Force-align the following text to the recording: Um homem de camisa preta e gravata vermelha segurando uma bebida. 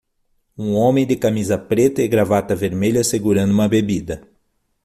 Um 0.57 0.73
homem 0.73 1.05
de 1.05 1.15
camisa 1.15 1.59
preta 1.59 2.01
e 2.01 2.07
gravata 2.07 2.55
vermelha 2.55 3.03
segurando 3.03 3.51
uma 3.53 3.67
bebida. 3.69 4.27